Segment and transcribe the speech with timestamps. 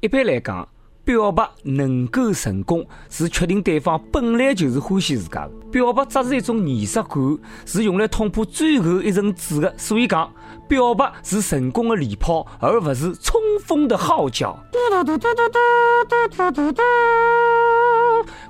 [0.00, 0.68] 一般来讲，
[1.04, 5.50] 表白能够成功，是确定对方本来就是欢喜自家的。
[5.72, 7.18] 表白只是一种仪式感，
[7.66, 9.74] 是用来捅破最后一层纸的。
[9.76, 10.32] 所以讲，
[10.68, 14.56] 表白是成功的礼炮，而不是冲锋的号角。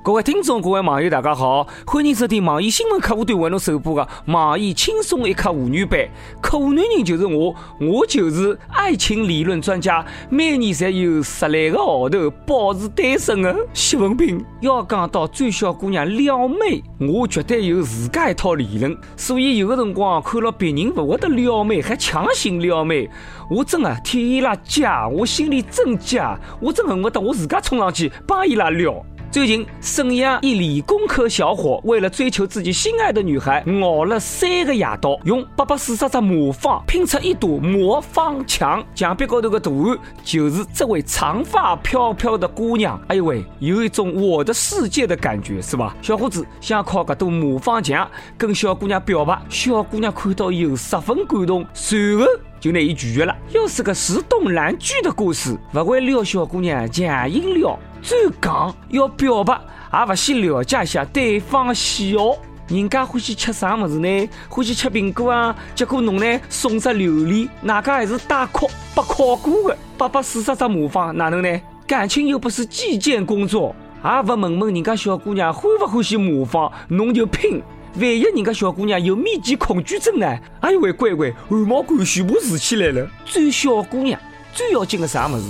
[0.03, 6.09] 各位听众，各位网友，大家好，欢迎收听网易新闻客户端为侬首播的网易轻松一刻妇女版。
[6.41, 14.45] 可男人就是我，我就是爱情理论专家，每年侪有十来个号头保持单身的谢文斌。
[14.61, 18.97] 要讲到追小姑娘撩妹，我绝对有自家一套理论。
[19.17, 23.11] 所以有的辰光看了别人不会得撩妹，还强行撩妹，
[23.51, 26.19] 我真的替伊拉急，我心里真急，
[26.61, 29.05] 我真恨不得我自家冲上去帮伊拉撩。
[29.31, 38.83] 最近，沈阳一理工科小伙为了追求自己心爱的女孩，熬了三个夜到，用八百四十只魔方拼出一堵魔方墙。
[38.95, 42.99] 墙壁高头的图案就是这位长发飘飘的姑娘。
[43.09, 45.95] 哎呦喂，有一种我的世界的感觉，是吧？
[46.01, 52.25] 小伙子想靠这堵魔方墙跟小姑娘表白，小姑娘看到以后十分感动，随后
[52.59, 53.37] 就拿伊拒绝了。
[53.53, 57.79] 又是个石动燃剧的故事，不会撩小姑娘，强硬撩。
[58.03, 59.61] 最讲要表白，
[59.93, 62.37] 也不先了解一下对方喜好。
[62.69, 64.29] 人家欢喜吃啥么子呢？
[64.49, 65.57] 欢喜吃苹果啊。
[65.75, 69.79] 结果侬呢送只榴莲，哪家还是大烤不烤过的？
[69.97, 71.61] 八百四十只魔方，哪能呢？
[71.87, 77.63] 感情又不是计件工作，也不问问人家小姑娘欢不欢喜魔方，侬就拼。
[77.95, 80.27] 万一人家小姑娘有密集恐惧症呢？
[80.61, 83.09] 哎呦喂，乖乖，汗毛管全部竖起来了。
[83.25, 84.21] 追小姑娘
[84.53, 85.47] 最要紧的啥么子？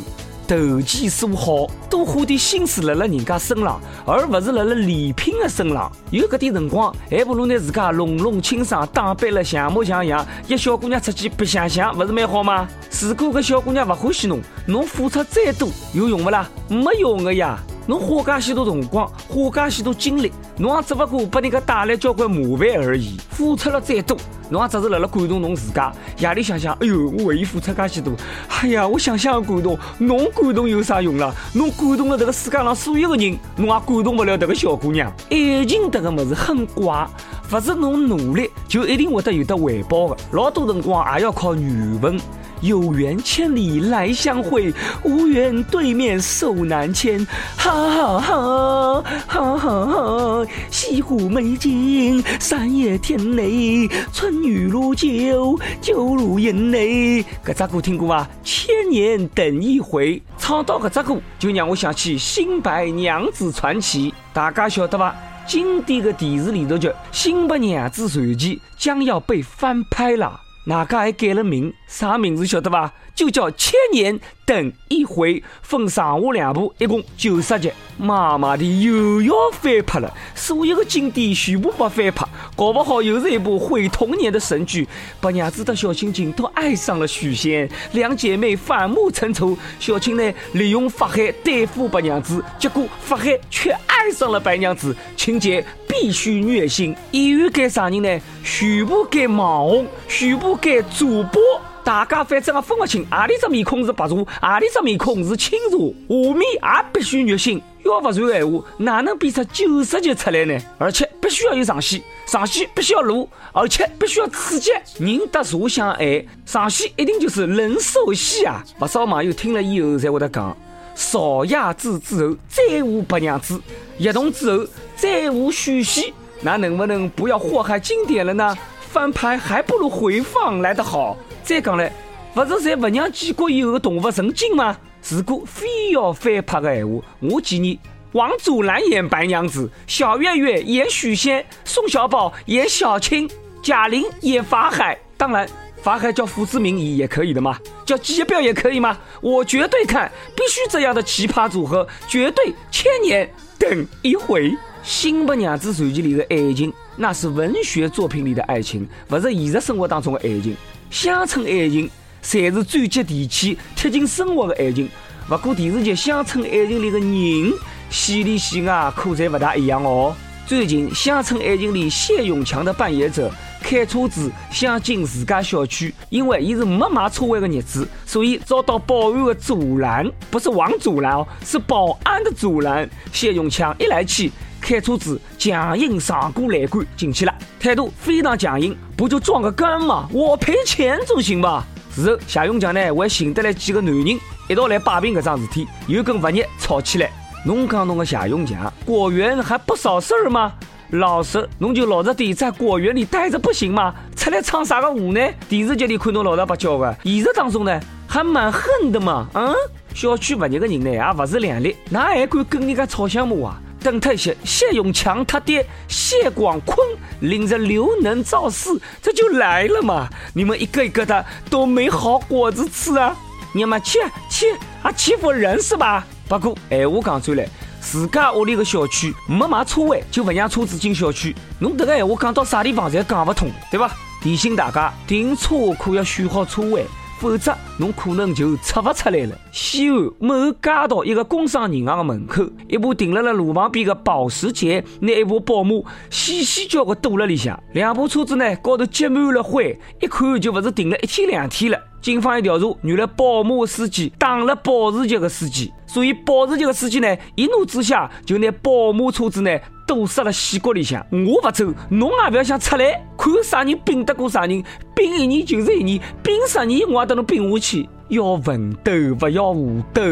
[0.48, 5.92] 投其所好，多花点心思辣辣人家身上，而不是辣辣礼品的身上。
[6.10, 12.66] 有搿点辰光，还不如拿自家弄弄清爽，打扮了像模像样，约小姑娘出去白相相，不是蛮好吗？
[13.02, 16.48] 如果搿小姑娘不欢喜侬，侬付出再多有用不啦？
[16.70, 17.58] 没用的呀！
[17.86, 23.19] 侬花介许多辰光，花介许多精力，侬也只不过拨人家带来交关麻烦而已。
[23.30, 24.16] 付出了再多。
[24.50, 28.12] 侬也只是辣辣感动侬自家，夜里想想，哎哟，我为伊付出介许多，
[28.48, 29.78] 哎呀，我想想也感动。
[29.98, 31.32] 侬感动有啥用啦？
[31.54, 35.12] 侬感动了这个世界上所有的人，侬也感动不了这个小姑娘。
[35.31, 37.06] 爱情这个物事很怪，
[37.50, 42.20] 不是侬努力就一定会得有得回报的，老多辰光也要靠缘分。
[42.60, 47.25] 有缘千里来相会，无缘对面手难牵。
[47.56, 50.47] 哈哈哈，哈哈哈！
[50.69, 57.22] 西湖美景，山野天雷，春雨如酒，酒如眼泪。
[57.47, 58.28] 搿只歌听过伐？
[58.42, 60.20] 千年等一回。
[60.37, 65.14] 唱到搿只歌，就让我想起《新白娘子传奇》，大家晓得伐？
[65.48, 70.38] 经典的电视连续剧《新白娘子传奇》将要被翻拍了。
[70.66, 71.72] 哪家还改了名？
[71.86, 72.92] 啥名字晓得吧？
[73.19, 77.69] 就叫《千年等一回》，分上下两部，一共九十集。
[77.97, 80.15] 妈妈的，又要翻拍了！
[80.37, 84.87] 所有的经典全部被翻拍，搞不好又是一部毁童年的神剧。
[85.21, 89.59] 白娘子和小青青都爱上了许仙，两姐妹反目成仇。
[89.81, 94.95] 小青呢，利用法海对付白娘子，结果法海却爱上了白娘子。
[95.17, 96.95] 情节必须虐心。
[97.11, 98.21] 演员改啥人呢？
[98.45, 101.43] 全部改网红，全部改主播。
[101.88, 107.62] 大家反正也分不清，阿里只面孔是白茶，阿里只面孔是青茶，下面也必须虐心。
[107.82, 110.59] 要不然的话，哪能变出九十集出来呢？
[110.76, 114.71] 而且必须要有上戏，上戏必须要露，而且必须要刺激。
[114.99, 118.62] 人得茶相爱，上戏一定就是人兽戏啊！
[118.78, 120.55] 不少网友听了以后才会得讲：
[120.94, 123.59] 少爷子之后再无白娘子，
[123.97, 126.12] 一动之后再无许仙，
[126.43, 128.55] 那能不能不要祸害经典了呢？
[128.91, 131.16] 翻拍还不如回放来得好。
[131.48, 131.91] 再讲嘞，
[132.34, 134.76] 不是在不让建国以后的动物成精吗？
[135.09, 137.81] 如果非要翻拍的闲话，我建议
[138.12, 143.26] 王祖蓝演白娘子，小岳岳演许仙，宋小宝演小青，
[143.62, 144.98] 贾玲演法海。
[145.16, 145.48] 当然，
[145.82, 148.98] 法海叫胡志明演也可以的嘛，叫季彪也可以吗？
[149.22, 153.26] 我绝对看，必须这样的奇葩组合，绝对千年
[153.58, 154.50] 等一回。
[154.82, 160.55] 《新白娘子传奇》里的爱情，那是文学作品里的爱情，不是现实生活当中的爱情。
[160.90, 161.88] 乡村爱情
[162.23, 164.88] 才是最接地气、贴近生活的爱情。
[165.29, 167.52] 不过电视剧《乡村爱情》里的人
[167.90, 170.14] 戏里戏外可侪不大一样哦。
[170.46, 173.31] 最近《乡村爱情》里谢永强的扮演者
[173.61, 182.88] 开车子想进自家小区，因为伊是没买车位的日子，所以遭到保安的阻拦，不是王阻拦哦，是保安的阻拦。
[183.12, 184.32] 谢永强一来气。
[184.61, 190.08] 开车子强硬上过栏杆进去了，态度非常强硬，不就撞个杆嘛？
[190.12, 191.64] 我赔钱总行吧？
[191.94, 194.19] 事后夏永强呢还寻得来几个男人，
[194.49, 197.10] 一道来摆平搿桩事体，又跟物业吵起来。
[197.44, 200.52] 侬讲侬个夏永强，果园还不少事儿吗？
[200.90, 203.94] 老实，侬就老实点，在果园里待着不行吗？
[204.16, 205.20] 出来唱啥个舞呢？
[205.49, 209.26] 电视剧里看侬老实巴交的，现实当中呢，还蛮横的嘛。
[209.34, 209.52] 嗯，
[209.94, 213.61] 小区物业的人呢，也不是两立，哪还敢跟人家吵相骂啊？
[213.88, 216.76] 等他一些，谢永强他爹谢广坤
[217.20, 220.06] 领着刘能、赵四，这就来了嘛。
[220.35, 223.17] 你们一个一个的都没好果子吃啊！
[223.55, 223.99] 你们欺
[224.29, 224.44] 欺
[224.82, 226.06] 还欺负人是吧？
[226.29, 227.49] 不过闲话讲出来。
[227.81, 231.35] 自家屋里个小区没买车位，就不让车子进小区。
[231.58, 233.90] 侬这个闲话讲到啥地方侪讲不通，对吧？
[234.23, 236.85] 提醒大家，停车可要选好车位，
[237.19, 239.37] 否则侬可能就出勿出来了。
[239.53, 251.79] 西安某街道一个工商银行的门口，一部停了了路旁边的保时捷，拿一部宝马细细叫个堵了里向，两部车子呢高头积满了灰，一看就不是停了一天两天了。
[252.00, 259.50] 警方一调查，原来宝马司机打了保时捷的司机，所以保时捷的司机呢，一怒之下就拿宝马车子呢
[259.87, 261.05] 堵死了死角里向。
[261.11, 263.02] 我不走，侬也不要想出来。
[263.17, 264.62] 看啥人拼得过啥人，
[264.94, 267.88] 拼一年就是一年，拼十年我也得能拼下去。
[268.08, 270.02] 要奋斗，不要武斗。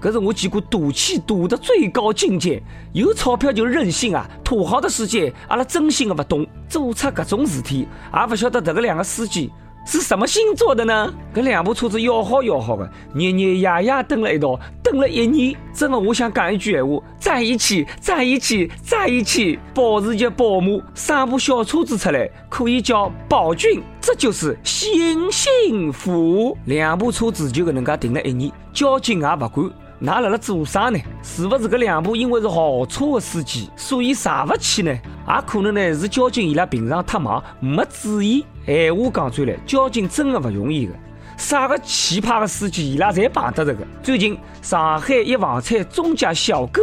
[0.00, 2.62] 可是我见过赌气赌的最高境界，
[2.92, 4.28] 有钞票就任性啊！
[4.42, 9.52] 土豪的世界，阿拉真心的不懂，做出搿种事体，也不晓得这个两个司机。
[9.86, 11.14] 是什么星座的呢？
[11.32, 15.56] 搿两部车子要好要好的，日日夜夜等了一道，等了一年。
[15.72, 19.56] 真的，我想讲一句闲话：在一起，在一起，在一起。
[19.72, 26.58] 保时捷、宝马三部小车子出来，可以叫宝骏，这就是新幸福。
[26.64, 29.70] 两部车子就搿能介停了一年，交警也不管。
[29.98, 30.98] 那辣辣做啥呢？
[31.22, 34.90] 是不是搿两部因为是豪车的司机，所以上不去呢？
[34.90, 38.44] 也可能呢是交警伊拉平常太忙，没注意。
[38.66, 40.92] 闲话讲转来，交警真的不容易的。
[41.36, 43.86] 啥个奇葩的司机，伊拉侪碰得着个。
[44.02, 46.82] 最近，上海一房产中介小哥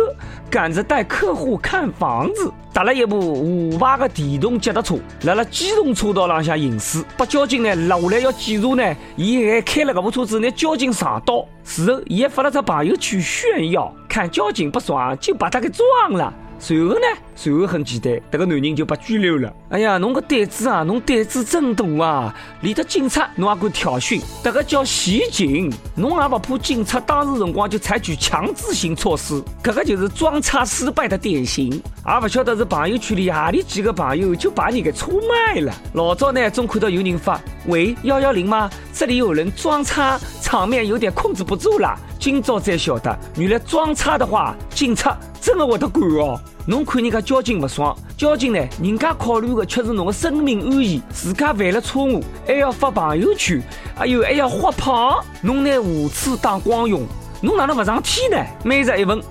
[0.49, 11.45] 赶着带客户看房子，搭了一部无牌的电动脚踏车，来了机动车道浪向行驶，被交警呢拦下来要检查呢，伊还开了搿部车子拿交警上道。
[11.65, 16.33] 事后，伊还发了只朋友圈炫耀，看交警不爽就把他给撞了。
[16.59, 17.01] 随后呢？
[17.35, 19.51] 随后很简单，这个男人就被拘留了。
[19.69, 22.35] 哎呀，侬个胆子啊，侬胆子真大啊！
[22.61, 25.71] 连得警察侬也敢挑衅，这个叫袭警。
[25.95, 29.43] 侬也不怕警察当时辰光就采取强制性措施？
[29.63, 31.71] 这个就是装叉失败的典型。
[31.71, 35.73] 也不晓得是朋友圈里哪里几个朋友就把你给出卖了。
[35.93, 38.69] 老早呢，总看到有人发：“喂，幺幺零吗？
[38.93, 46.39] 这里有人装叉，场面有点控制不住了。”今朝才晓得，原来装叉的话，警察真的会得管哦。
[46.65, 53.61] 侬看人家交警不爽，交警呢，人家考虑的却是侬的生命安全，自家犯了错误还要发朋友圈，
[53.97, 57.05] 哎呦还要发胖，侬拿无耻当光荣，
[57.41, 58.37] 侬哪能不上天呢？
[58.63, 59.21] 每日一问，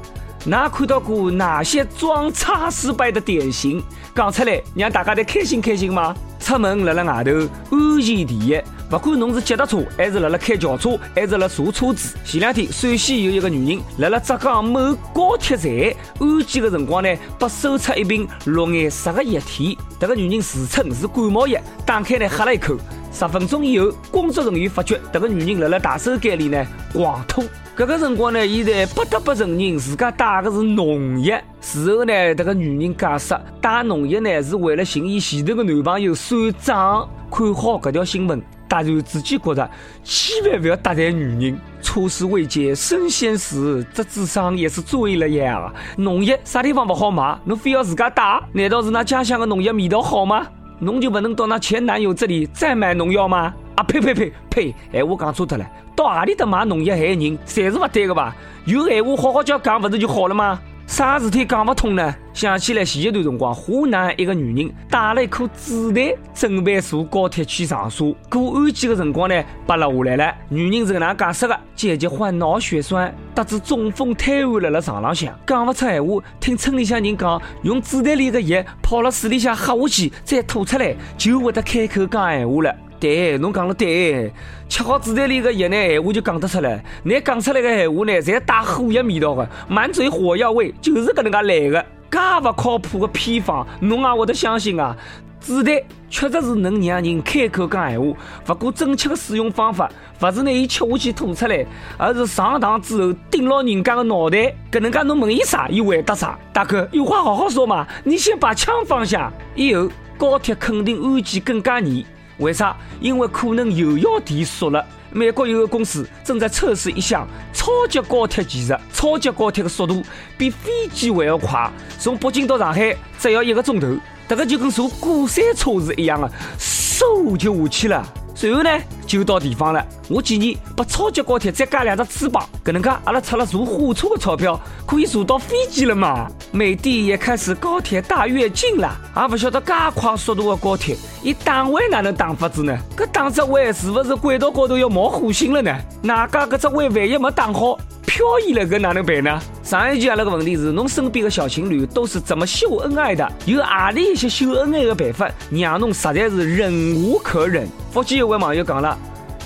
[0.44, 3.82] 哪看到过哪些装叉失败的典型？
[4.14, 6.14] 讲出来让大家来开心开心吗？
[6.42, 7.30] 出门辣辣外头，
[7.70, 8.60] 安全第一。
[8.90, 12.14] 不管侬是脚踏车，还是辣辣开轿车，还是辣坐车子。
[12.24, 15.72] 前两天，陕西有一个女人辣辣浙江某高铁站
[16.18, 17.08] 安检的辰光呢，
[17.38, 19.78] 被搜出一瓶绿颜色的液体。
[19.98, 22.76] 这个女人自称是感冒药，打开呢喝了一口。
[23.12, 27.44] 十分钟以后，工作人员发觉这个女人辣辣大手间里呢狂吐。
[27.74, 31.40] 这个辰光呢，伊才不得不承认自家打的是农药。
[31.62, 37.08] 事后呢，这个女人解释，打农药呢是为了寻伊前头的男朋友算账。
[37.30, 38.40] 看好这条新闻。
[38.68, 39.70] 突然自己觉得，
[40.04, 41.58] 千万不要搭讪女人。
[41.80, 45.72] 出师未捷身先死，这智商也是醉了呀！
[45.96, 47.38] 农药啥地方不好买？
[47.44, 48.42] 侬非要自家打？
[48.52, 50.46] 难道是那家乡的农药味道好吗？
[50.78, 53.54] 侬就不能到那前男友这里再买农药吗？
[53.82, 54.74] 呸呸呸呸！
[54.92, 58.34] 哎，我讲错脱了，到哪里的买农药害人，侪是不对的吧？
[58.64, 60.60] 有闲话好好叫讲，不是就好了吗？
[60.84, 62.14] 啥事体讲不通呢？
[62.34, 68.04] 想起来前一段辰光，湖南一个女人带了一颗子弹，准备坐高铁去长沙。
[68.28, 70.34] 过安检的辰光呢，扒了下来了。
[70.50, 76.22] 女人是搿能解释的：姐姐患脑血栓，导致中风瘫痪了了床浪向，讲不出闲话。
[76.40, 82.74] 听村里向人讲，用子弹里的药泡了水里向喝下去，再吐出来，就会得开口讲闲话了。
[83.02, 84.32] 对，侬讲了对，
[84.68, 86.80] 吃好子弹里的药呢，闲话就讲得出来。
[87.02, 91.86] 你讲出来的闲话呢，侪带火药味道的，满嘴火药味，就是搿能介来的。
[92.08, 94.96] 介勿靠谱的偏方，侬也会得相信啊？
[95.40, 95.76] 子弹
[96.08, 99.90] 确实是能让人开口讲闲话，不过正确的使用方法，
[100.20, 101.66] 不是拿伊吃下去吐出来，
[101.98, 104.54] 而是上膛之后顶牢人家的脑袋。
[104.70, 106.38] 搿能介侬问伊啥，伊回答啥。
[106.52, 109.32] 大哥，有话好好说嘛，你先把枪放下。
[109.56, 112.04] 以后高铁肯定安检更加严。
[112.38, 112.76] 为啥？
[113.00, 120.02] 因为可能又要提速了，美国有个公司正在测试一项超级高铁技术，超级高铁的速度
[120.36, 123.86] 比飞机还要快，从北京到上海只要一个钟头，
[124.28, 128.06] 这个就跟坐过山车是一样的，嗖就下去了。
[128.34, 128.70] 随后呢，
[129.06, 129.84] 就到地方了。
[130.08, 136.28] 我建议把超级高铁再加两只翅膀，搿能介阿拉出了坐火车的钞票，可以坐到飞机了嘛？
[136.50, 142.76] 美的也开始高铁大跃进了，也不晓得加快速度的高铁，伊打弯哪能打法子呢？
[142.96, 145.74] 搿打只弯是不是轨道高头要冒火星了呢？
[146.02, 147.78] 哪家搿只弯万一没打好？
[148.12, 149.40] 漂移了，搿哪能办呢？
[149.62, 153.26] 上一句阿拉个问题是，侬身边的小情侣都是怎么秀恩爱的？
[153.46, 157.66] 有何里一些秀恩爱的办法，让侬实在是忍无可忍？
[157.90, 158.98] 福建有位网友讲了。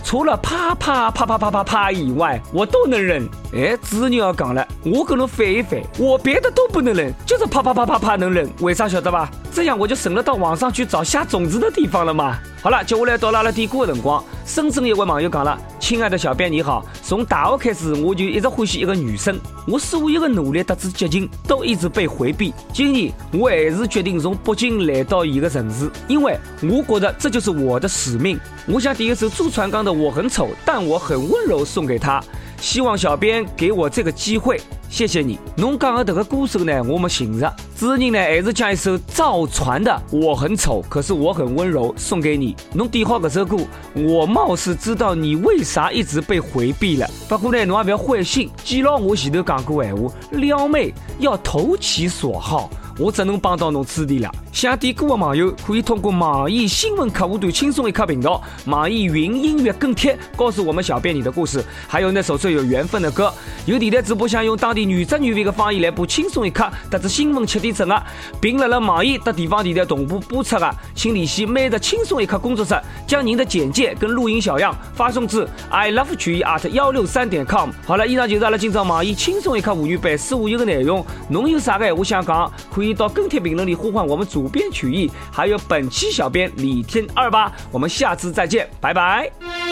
[0.03, 3.29] 除了啪啪啪啪啪啪啪以外，我都能忍。
[3.55, 8.51] 哎，主人要讲了，我跟侬反一反，我别的都不能忍，就是啪啪啪啪啪能忍。
[8.63, 9.31] 为啥晓得吧？
[9.53, 12.37] 这样我就省了到网上去找下种子的地方了嘛。
[12.67, 14.25] 好了，接下来到了阿拉点歌的辰光。
[14.45, 22.53] 深圳一位网友讲了：“亲爱的小编你好，从大学开始我就一直欢喜一个女生，我所有的努力得知接近都一直被回避。
[22.73, 28.37] 今年我还是决定从北京来到伊个城市，因为我觉得这就是我的使命。
[28.67, 32.21] 我想点一首朱传刚的《我很丑但我很温柔》送给他。”
[32.61, 35.39] 希望小编给我这个机会，谢谢你。
[35.57, 37.53] 侬讲的这个歌手呢，我没寻着。
[37.79, 42.57] 主人呢，还是将一首赵传的《我很丑可是我很温柔》送给你。
[42.73, 43.59] 侬点好这首歌，
[43.95, 47.09] 我貌似知道你为啥一直被回避了。
[47.29, 52.71] 不过呢，侬也不要灰心，记牢我前头讲过闲话，撩妹要投其所好。
[52.99, 54.35] 我只能帮到侬此地了。
[54.57, 63.31] 想点歌的网友可以通过网易新闻客户端轻松一刻频道、网易云音乐跟帖告诉我们小编你的故事，还有那首最有缘分的歌。
[63.67, 68.03] 有电台主播想用当地原汁原味的方言来播轻松一刻，得知新闻七点整啊，
[68.41, 72.75] 并辣辣网易和地方电台同步播出啊，请联系每日轻松一刻工作室，
[73.07, 77.69] 将您的简介跟录音小样发送至 i love 曲艺 at 幺六三点 com。
[77.85, 81.05] 好了，以上就是阿拉今朝网易轻松一刻妇女版所有的内容。
[81.29, 84.46] 侬有啥个闲话想讲，可以到跟帖评论里呼唤我们主。
[84.49, 89.66] 编曲艺，还有本期小编李天二八，我们下次再见，拜拜。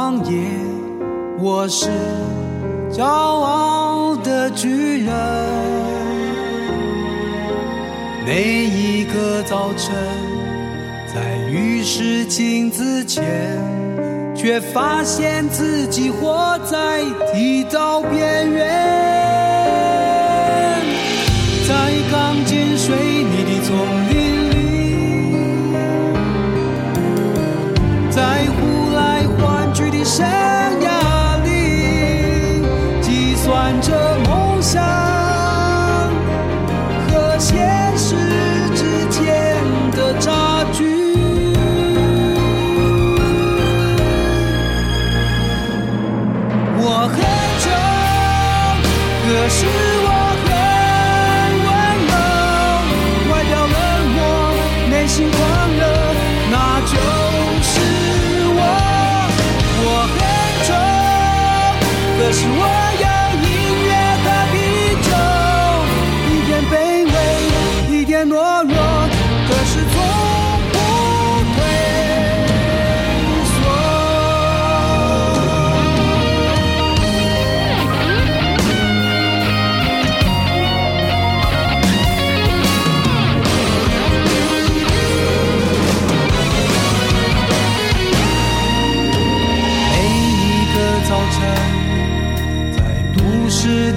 [0.00, 0.40] 的旷野，
[1.38, 1.90] 我是
[2.90, 5.14] 骄傲的巨人。
[8.26, 9.94] 每一个早晨，
[11.12, 13.22] 在浴室镜子前，
[14.34, 17.02] 却发现自己活在
[17.32, 18.68] 剃刀边缘，
[21.68, 21.90] 在
[62.32, 63.19] 是我要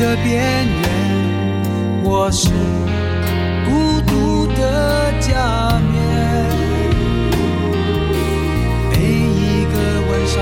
[0.03, 2.49] 的边缘，我是
[3.65, 5.95] 孤独的假面。
[8.91, 9.75] 每一个
[10.09, 10.35] 晚上，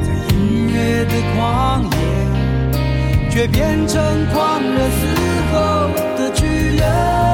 [0.00, 1.98] 在音乐的旷野，
[3.30, 4.00] 却变成
[4.32, 5.00] 狂热嘶
[5.52, 5.56] 吼
[6.16, 7.33] 的巨人。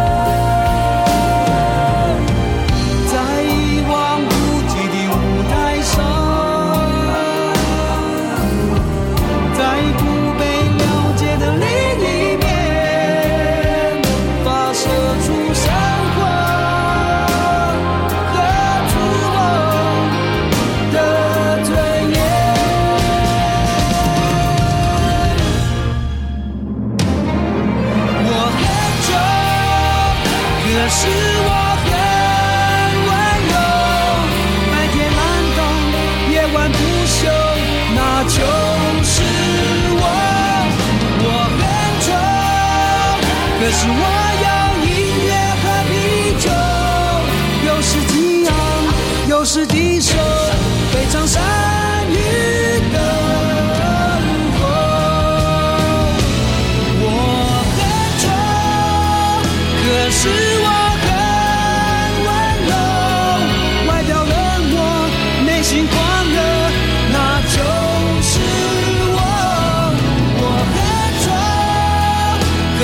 [43.73, 44.50] 是我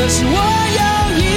[0.09, 1.36] 是我要一。